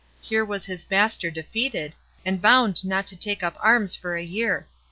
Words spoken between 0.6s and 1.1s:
his